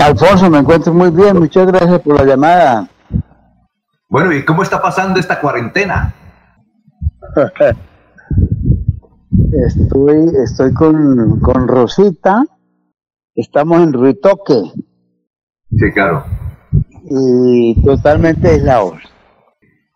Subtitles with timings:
[0.00, 2.88] Alfonso, me encuentro muy bien, muchas gracias por la llamada.
[4.08, 6.12] Bueno, ¿y cómo está pasando esta cuarentena?
[9.66, 12.44] estoy estoy con, con Rosita,
[13.34, 14.72] estamos en Ruitoque.
[15.76, 16.24] Sí, claro.
[17.04, 18.98] Y totalmente aislados.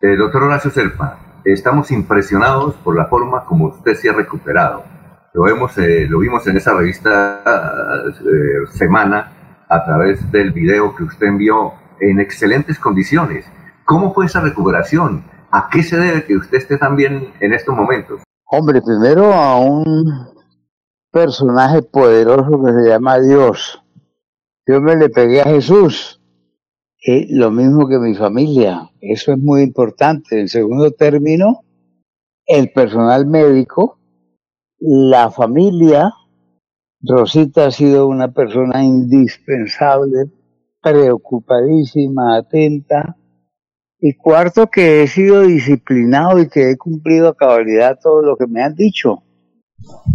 [0.00, 4.84] Eh, doctor Horacio Serpa, estamos impresionados por la forma como usted se ha recuperado.
[5.34, 9.37] Lo, vemos, eh, lo vimos en esa revista eh, Semana
[9.68, 13.44] a través del video que usted envió en excelentes condiciones.
[13.84, 15.24] ¿Cómo fue esa recuperación?
[15.50, 18.22] ¿A qué se debe que usted esté tan bien en estos momentos?
[18.50, 20.28] Hombre, primero a un
[21.10, 23.82] personaje poderoso que se llama Dios.
[24.66, 26.20] Yo me le pegué a Jesús.
[27.00, 28.90] Y lo mismo que mi familia.
[29.00, 30.40] Eso es muy importante.
[30.40, 31.60] En segundo término,
[32.46, 33.98] el personal médico,
[34.78, 36.12] la familia.
[37.00, 40.30] Rosita ha sido una persona indispensable,
[40.82, 43.16] preocupadísima, atenta,
[44.00, 48.46] y cuarto, que he sido disciplinado y que he cumplido a cabalidad todo lo que
[48.46, 49.22] me han dicho.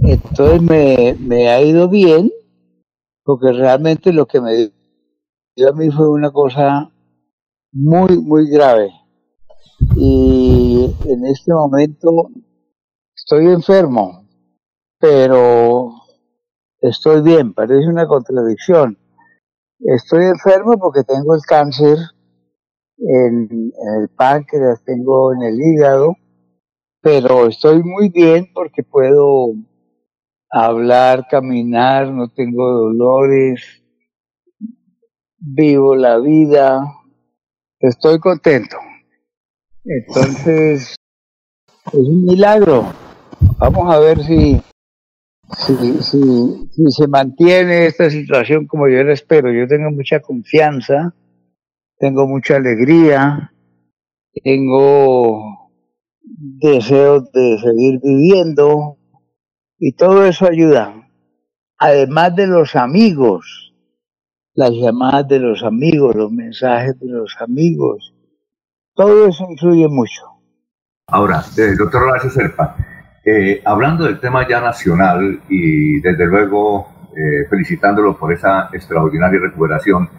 [0.01, 0.61] Entonces
[1.19, 2.31] me, ha ido bien,
[3.23, 4.71] porque realmente lo que me
[5.55, 6.91] dio a mí fue una cosa
[7.71, 8.89] muy, muy grave.
[9.95, 12.29] Y en este momento
[13.15, 14.25] estoy enfermo,
[14.99, 16.02] pero
[16.83, 18.97] estoy bien, parece una contradicción.
[19.79, 21.97] Estoy enfermo porque tengo el cáncer
[22.97, 26.15] en, el páncreas, tengo en el hígado,
[27.01, 29.53] pero estoy muy bien porque puedo
[30.49, 33.83] hablar, caminar, no tengo dolores,
[35.37, 36.83] vivo la vida,
[37.79, 38.77] estoy contento.
[39.83, 40.95] Entonces,
[41.87, 42.85] es un milagro.
[43.57, 44.61] Vamos a ver si,
[45.57, 49.51] si, se mantiene esta situación como yo la espero.
[49.51, 51.13] Yo tengo mucha confianza
[52.03, 53.53] tengo mucha alegría,
[54.43, 55.71] tengo
[56.21, 58.97] deseos de seguir viviendo
[59.79, 61.09] y todo eso ayuda.
[61.77, 63.73] Además de los amigos,
[64.53, 68.13] las llamadas de los amigos, los mensajes de los amigos,
[68.95, 70.23] todo eso influye mucho.
[71.07, 72.75] Ahora, eh, doctor Horacio Serpa,
[73.25, 80.09] eh, hablando del tema ya nacional y desde luego eh, felicitándolo por esa extraordinaria recuperación,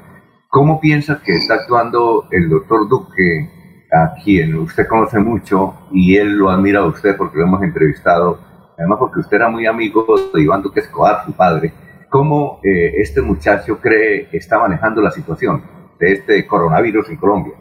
[0.54, 3.50] ¿Cómo piensa que está actuando el doctor Duque,
[3.90, 8.38] a quien usted conoce mucho y él lo admira a usted porque lo hemos entrevistado,
[8.78, 11.72] además porque usted era muy amigo de Iván Duque Escobar, su padre?
[12.08, 15.60] ¿Cómo eh, este muchacho cree está manejando la situación
[15.98, 17.54] de este coronavirus en Colombia?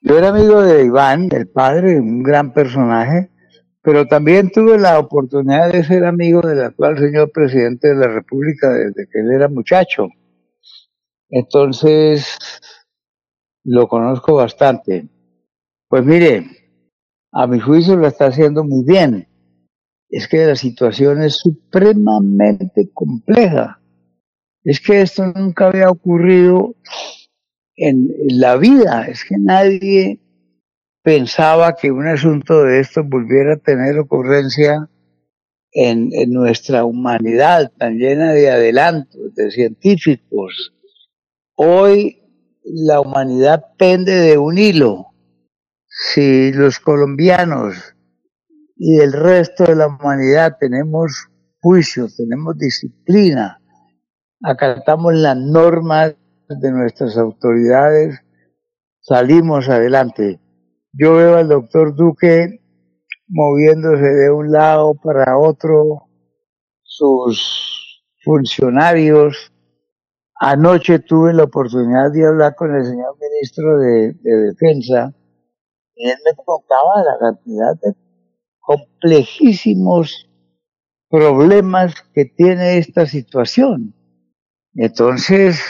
[0.00, 3.32] Yo era amigo de Iván, el padre, un gran personaje,
[3.84, 8.72] pero también tuve la oportunidad de ser amigo del actual señor presidente de la República
[8.72, 10.08] desde que él era muchacho.
[11.28, 12.38] Entonces,
[13.62, 15.06] lo conozco bastante.
[15.86, 16.46] Pues mire,
[17.30, 19.28] a mi juicio lo está haciendo muy bien.
[20.08, 23.82] Es que la situación es supremamente compleja.
[24.62, 26.74] Es que esto nunca había ocurrido
[27.76, 29.08] en, la vida.
[29.08, 30.23] Es que nadie
[31.04, 34.88] pensaba que un asunto de esto volviera a tener ocurrencia
[35.70, 40.74] en, nuestra humanidad tan llena de adelantos, de científicos,
[41.56, 42.20] Hoy
[42.64, 45.12] la humanidad pende de un hilo.
[45.86, 47.94] Si los colombianos
[48.76, 51.28] y el resto de la humanidad tenemos
[51.60, 53.60] juicio, tenemos disciplina,
[54.42, 56.16] acatamos las normas
[56.48, 58.20] de nuestras autoridades,
[59.00, 60.40] salimos adelante.
[60.96, 62.60] Yo veo al doctor Duque
[63.26, 66.08] moviéndose de un lado para otro,
[66.82, 69.54] sus funcionarios
[70.36, 75.14] Anoche tuve la oportunidad de hablar con el señor ministro de, Defensa
[75.94, 77.94] y él me contaba la cantidad de
[78.58, 80.28] complejísimos
[81.08, 83.94] problemas que tiene esta situación.
[84.74, 85.62] Entonces,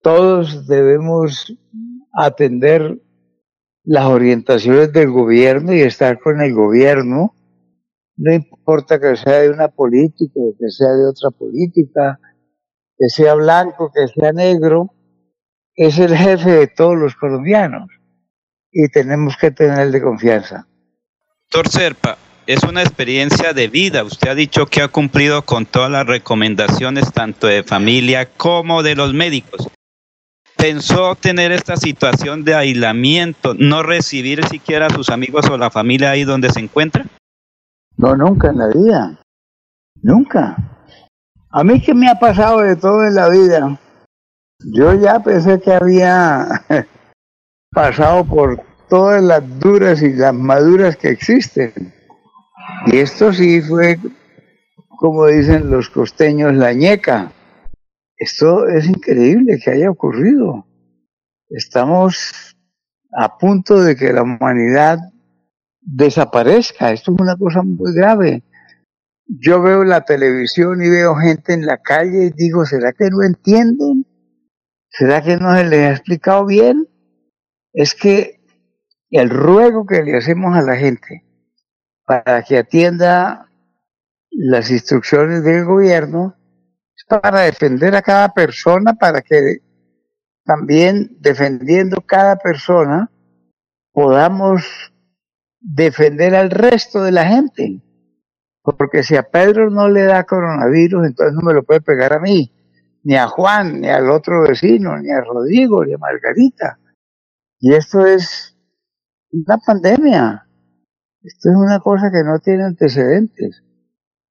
[0.00, 1.54] todos debemos
[2.14, 2.98] atender
[3.90, 7.34] las orientaciones del gobierno y estar con el gobierno.
[8.16, 12.20] No importa que sea de una política que sea de otra política,
[12.96, 14.94] que sea blanco, que sea negro,
[15.74, 17.88] es el jefe de todos los colombianos
[18.70, 20.68] y tenemos que tenerle confianza.
[21.50, 24.04] Doctor Serpa, es una experiencia de vida.
[24.04, 28.94] Usted ha dicho que ha cumplido con todas las recomendaciones tanto de familia como de
[28.94, 29.68] los médicos.
[30.60, 36.10] ¿Pensó tener esta situación de aislamiento, no recibir siquiera a sus amigos o la familia
[36.10, 37.06] ahí donde se encuentra?
[37.96, 39.20] No, nunca en la vida.
[40.02, 40.56] Nunca.
[41.50, 43.80] A mí que me ha pasado de todo en la vida.
[44.58, 46.46] Yo ya pensé que había
[47.72, 51.94] pasado por todas las duras y las maduras que existen.
[52.86, 53.98] Y esto sí fue,
[54.98, 57.32] como dicen los costeños, la ñeca.
[58.20, 60.66] Esto es increíble que haya ocurrido.
[61.48, 62.54] Estamos
[63.16, 64.98] a punto de que la humanidad
[65.80, 66.92] desaparezca.
[66.92, 68.42] Esto es una cosa muy grave.
[69.26, 73.22] Yo veo la televisión y veo gente en la calle y digo, ¿será que no
[73.22, 74.04] entienden?
[74.90, 76.86] ¿Será que no se les ha explicado bien?
[77.72, 78.42] Es que
[79.08, 81.24] el ruego que le hacemos a la gente
[82.04, 83.48] para que atienda
[84.30, 86.36] las instrucciones del gobierno
[87.08, 89.58] para defender a cada persona, para que
[90.44, 93.10] también defendiendo cada persona
[93.92, 94.92] podamos
[95.60, 97.82] defender al resto de la gente.
[98.62, 102.20] Porque si a Pedro no le da coronavirus, entonces no me lo puede pegar a
[102.20, 102.52] mí,
[103.02, 106.78] ni a Juan, ni al otro vecino, ni a Rodrigo, ni a Margarita.
[107.58, 108.56] Y esto es
[109.32, 110.46] una pandemia.
[111.22, 113.62] Esto es una cosa que no tiene antecedentes.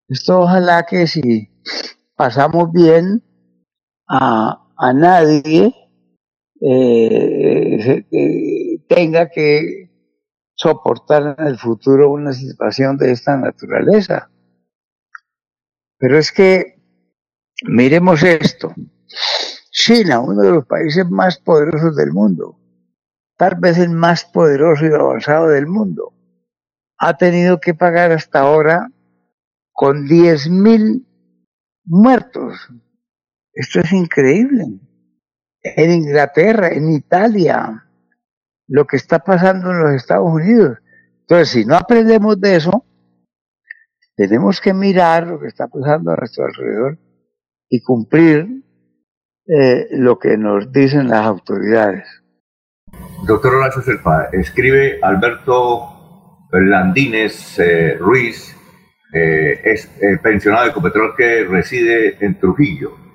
[0.07, 1.50] Esto ojalá que si
[2.19, 3.24] pasamos bien
[4.06, 5.74] a, a nadie
[6.60, 8.06] eh,
[8.89, 9.89] tenga que
[10.54, 14.30] soportar en el futuro una situación de esta naturaleza.
[15.98, 16.81] Pero es que,
[17.63, 18.74] miremos esto,
[19.72, 22.60] China, uno de los países más poderosos del mundo,
[23.38, 26.12] tal vez el más poderoso y avanzado del mundo,
[26.98, 28.92] ha tenido que pagar hasta ahora
[29.72, 31.06] con 10.000
[31.89, 32.69] muertos.
[33.53, 34.65] Esto es increíble.
[35.62, 37.86] En Inglaterra, en Italia,
[38.68, 40.77] lo que está pasando en los Estados Unidos.
[41.21, 42.86] Entonces, si no aprendemos de eso,
[44.15, 46.97] tenemos que mirar lo que está pasando a nuestro alrededor
[47.69, 48.63] y cumplir
[49.47, 52.07] eh, lo que nos dicen las autoridades.
[53.25, 58.56] Doctor Horacio Serpa, escribe Alberto Landines eh, Ruiz,
[59.14, 59.90] eh, es
[60.22, 63.10] pensionado de Ecopetrol que reside en Trujillo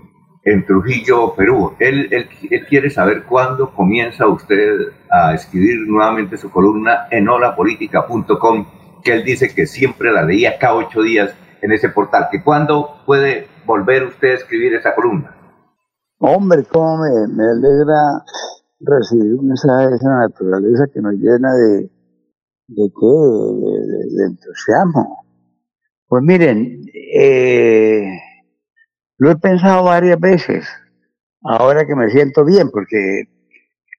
[0.44, 1.72] en Trujillo, Perú.
[1.78, 8.66] Él, él, quiere saber cuándo comienza usted a escribir nuevamente su columna en holapolitica.com,
[9.02, 12.28] que él dice que siempre la leía cada ocho días en ese portal.
[12.30, 15.34] ¿Que ¿Cuándo puede volver usted a escribir esa columna?
[16.18, 18.22] Hombre, cómo me, alegra
[18.80, 21.90] recibir un mensaje de esa naturaleza que nos llena de,
[22.68, 25.23] de qué, de, entusiasmo.
[26.14, 26.80] Pues miren,
[27.12, 28.06] eh,
[29.18, 30.64] lo he pensado varias veces,
[31.42, 33.24] ahora que me siento bien, porque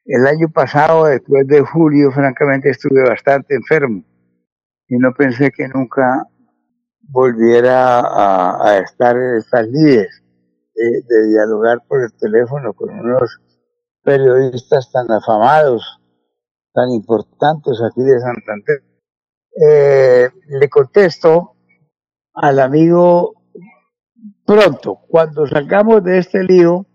[0.05, 4.05] el año pasado, después de julio, francamente estuve bastante enfermo
[4.87, 6.25] y no pensé que nunca
[7.01, 10.23] volviera a, estar en estas líderes
[10.73, 13.41] de, dialogar por el teléfono con unos
[14.03, 15.99] periodistas tan afamados,
[16.71, 18.83] tan importantes aquí de Santander.
[19.61, 21.54] Eh, le contesto
[22.35, 23.33] al amigo
[24.45, 26.85] pronto, cuando salgamos de este lío,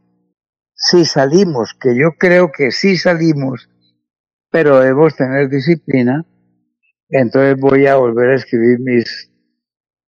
[0.75, 3.69] si salimos, que yo creo que sí salimos,
[4.51, 6.25] pero debemos tener disciplina,
[7.09, 9.31] entonces voy a volver a escribir mis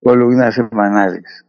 [0.01, 1.45] columnas semanales.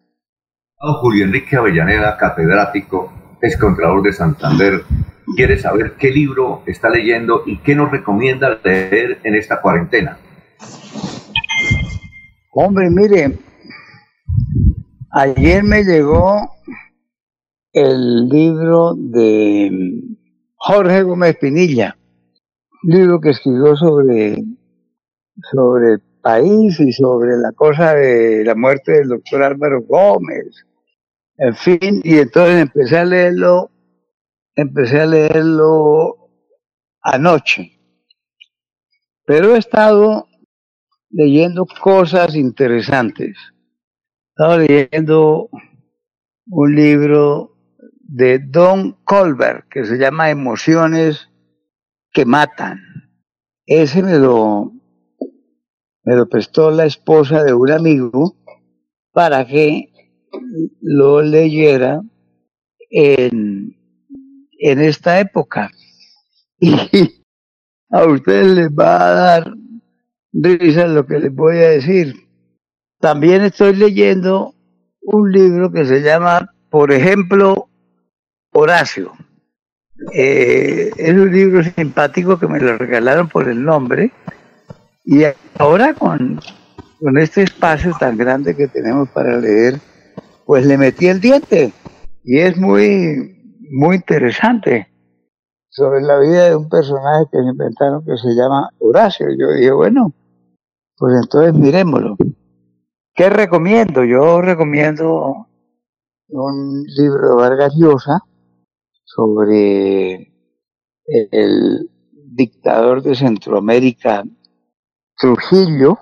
[1.00, 4.82] Julio Enrique Avellaneda, catedrático, es contralor de Santander,
[5.36, 10.18] quiere saber qué libro está leyendo y qué nos recomienda leer en esta cuarentena.
[12.52, 13.38] Hombre, mire,
[15.16, 16.56] Ayer me llegó
[17.72, 19.70] el libro de
[20.56, 21.96] Jorge Gómez Pinilla,
[22.82, 24.42] libro que escribió sobre,
[25.52, 30.66] sobre el país y sobre la cosa de la muerte del doctor Álvaro Gómez.
[31.36, 33.70] En fin, y entonces empecé a leerlo,
[34.56, 36.28] empecé a leerlo
[37.00, 37.78] anoche.
[39.24, 40.26] Pero he estado
[41.10, 43.36] leyendo cosas interesantes.
[44.36, 45.48] Estaba leyendo
[46.48, 47.56] un libro
[48.00, 51.30] de Don Colbert que se llama Emociones
[52.12, 52.80] que matan.
[53.64, 54.72] Ese me lo,
[56.02, 58.36] me lo prestó la esposa de un amigo
[59.12, 59.92] para que
[60.80, 62.02] lo leyera
[62.90, 63.76] en,
[64.58, 65.70] en esta época.
[66.58, 67.22] Y
[67.90, 69.54] a ustedes les va a dar
[70.32, 72.24] risa lo que les voy a decir.
[73.04, 74.54] También estoy leyendo
[75.02, 77.68] un libro que se llama, por ejemplo,
[78.50, 79.12] Horacio.
[80.14, 84.10] Eh, es un libro simpático que me lo regalaron por el nombre.
[85.04, 85.24] Y
[85.58, 86.40] ahora con,
[86.98, 89.78] con este espacio tan grande que tenemos para leer,
[90.46, 91.74] pues le metí el diente.
[92.22, 94.88] Y es muy, muy interesante
[95.68, 99.26] sobre la vida de un personaje que inventaron que se llama Horacio.
[99.38, 100.10] Yo dije, bueno,
[100.96, 102.16] pues entonces miremoslo.
[103.14, 104.04] ¿Qué recomiendo?
[104.04, 105.46] Yo recomiendo
[106.28, 108.18] un libro de Vargas Llosa
[109.04, 110.32] sobre
[111.06, 114.24] el dictador de Centroamérica,
[115.16, 115.98] Trujillo,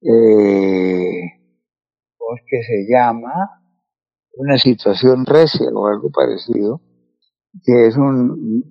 [0.00, 1.38] eh,
[2.46, 3.32] que se llama
[4.34, 6.80] Una situación recia o algo parecido,
[7.62, 8.64] que es un,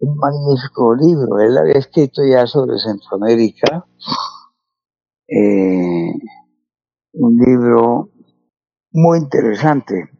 [0.00, 1.40] un magnífico libro.
[1.40, 3.86] Él había escrito ya sobre Centroamérica,
[5.28, 6.12] eh,
[7.12, 8.10] un libro
[8.92, 10.10] muy interesante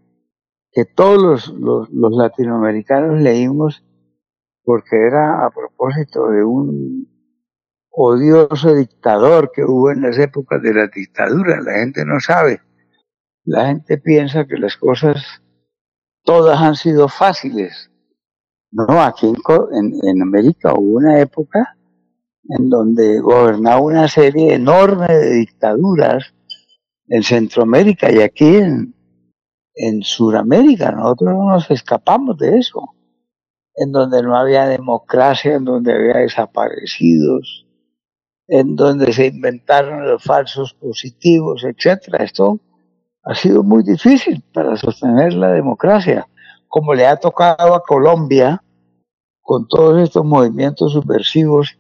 [0.73, 3.85] que todos los, los, latinoamericanos leímos
[4.63, 7.09] porque era a propósito de un
[7.89, 11.63] odioso dictador que hubo en las épocas de la dictadura.
[11.63, 12.61] La gente no sabe.
[13.45, 15.41] La gente piensa que las cosas
[16.25, 17.91] todas han sido fáciles.
[18.71, 19.33] No, aquí
[19.73, 21.76] en, en América hubo una época
[22.49, 26.35] en donde gobernaba una serie enorme de dictaduras
[27.09, 28.95] en Centroamérica y aquí en,
[29.75, 30.93] en Sudamérica.
[30.93, 32.83] Nosotros no nos escapamos de eso.
[33.75, 37.67] En donde no había democracia, en donde había desaparecidos,
[38.49, 42.25] en donde se inventaron los falsos positivos, etcétera.
[42.25, 42.59] Esto
[43.23, 46.27] ha sido muy difícil para sostener la democracia,
[46.69, 48.63] como le ha tocado a Colombia
[49.43, 51.79] con todos estos movimientos subversivos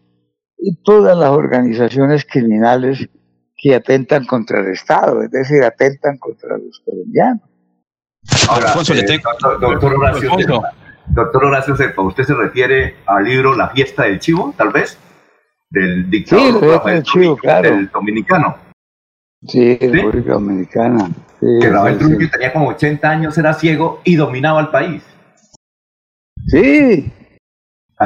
[0.58, 3.08] y todas las organizaciones criminales
[3.56, 7.42] que atentan contra el Estado, es decir, atentan contra los colombianos.
[8.48, 9.20] Ahora, eh,
[9.60, 10.72] doctor, Horacio Serpa,
[11.06, 14.98] doctor Horacio ¿usted se refiere al libro La fiesta del chivo, tal vez?
[15.70, 17.70] Del dictador del chivo, claro.
[17.70, 18.56] del dominicano.
[19.46, 21.10] Sí, República Dominicana.
[21.40, 25.02] que Rafael Trujillo tenía como 80 años, era ciego y dominaba el país.
[26.46, 27.12] Sí,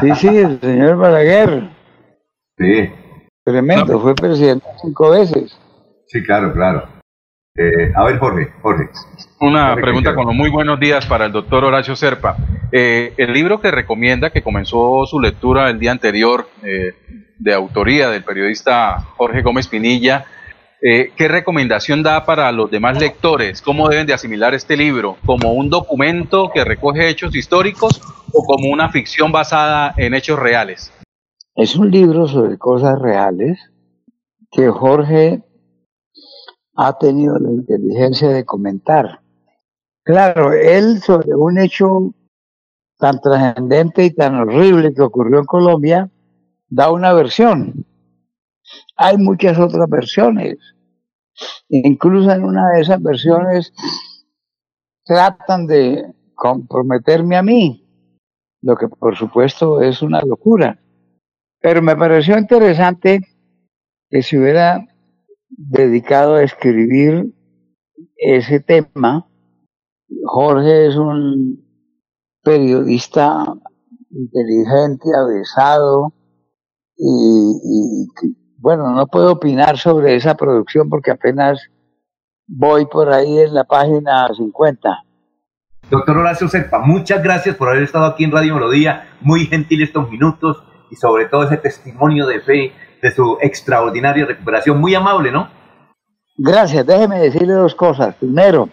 [0.01, 1.80] sí, sí, el señor Balaguer.
[2.61, 2.91] Sí.
[3.43, 5.59] Tremendo, fue presidente cinco veces.
[6.07, 6.87] Sí, claro, claro.
[7.57, 8.91] Eh, a ver, Jorge, Jorge.
[9.41, 12.37] Una pregunta con los muy buenos días para el doctor Horacio Serpa.
[12.71, 16.95] Eh, el libro que recomienda, que comenzó su lectura el día anterior, eh,
[17.39, 20.27] de autoría del periodista Jorge Gómez Pinilla,
[20.83, 23.63] ¿qué recomendación da para los demás lectores?
[23.63, 25.17] ¿Cómo deben de asimilar este libro?
[25.25, 28.03] ¿Como un documento que recoge hechos históricos
[28.33, 30.93] o como una ficción basada en hechos reales?
[31.57, 33.59] Es un libro sobre cosas reales
[34.53, 35.43] que Jorge
[36.77, 39.21] ha tenido la inteligencia de comentar.
[40.05, 42.15] Claro, él sobre un hecho
[42.99, 46.11] tan trascendente y tan horrible que ocurrió en Colombia,
[46.69, 47.85] da una versión.
[48.97, 50.57] Hay muchas otras versiones.
[51.69, 53.73] Incluso en una de esas versiones
[55.05, 57.85] tratan de comprometerme a mí,
[58.63, 60.79] lo que por supuesto es una locura.
[61.61, 63.21] Pero me pareció interesante
[64.09, 64.87] que se hubiera
[65.49, 67.35] dedicado a escribir
[68.17, 69.27] ese tema.
[70.25, 71.65] Jorge es un
[72.43, 73.45] periodista
[74.11, 76.15] inteligente, avesado,
[76.97, 78.09] y,
[78.59, 81.71] bueno, no puedo opinar sobre esa producción porque apenas
[82.47, 85.05] voy por ahí en la página 50.
[85.91, 90.11] Doctor Horacio Serpa, muchas gracias por haber estado aquí en Radio Melodía, muy gentil estos
[90.11, 94.81] minutos y sobre todo ese testimonio de fe de su extraordinaria recuperación.
[94.81, 95.49] Muy amable, ¿no?
[96.37, 96.87] Gracias.
[96.87, 98.15] Déjeme decirle dos cosas.
[98.17, 98.69] Primero,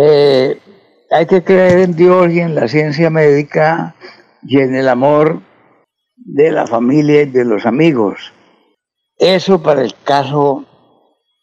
[0.00, 0.58] eh,
[1.10, 3.94] hay que creer en Dios y en la ciencia médica
[4.42, 5.40] y en el amor
[6.16, 8.32] de la familia y de los amigos.
[9.18, 10.64] Eso para el caso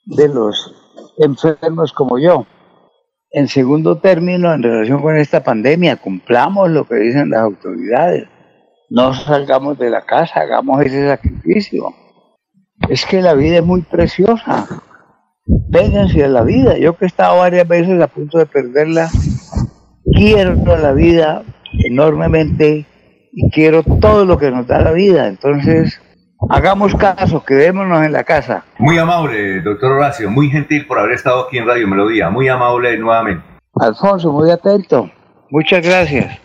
[0.05, 0.75] de los
[1.17, 2.45] enfermos como yo.
[3.31, 8.27] En segundo término, en relación con esta pandemia, cumplamos lo que dicen las autoridades
[8.93, 11.95] no salgamos de la casa, hagamos ese sacrificio.
[12.87, 14.67] Es que la vida es muy preciosa.
[15.47, 16.77] Vénganse a la vida.
[16.77, 19.09] Yo que he estado varias veces a punto de perderla,
[20.15, 21.41] quiero la vida
[21.83, 22.85] enormemente
[23.31, 25.27] y quiero todo lo que nos da la vida.
[25.27, 25.99] Entonces,
[26.51, 28.63] hagamos caso, quedémonos en la casa.
[28.77, 32.95] Muy amable, doctor Horacio, muy gentil por haber estado aquí en Radio Melodía, muy amable
[32.99, 33.43] nuevamente.
[33.73, 35.09] Alfonso, muy atento.
[35.49, 36.43] Muchas gracias.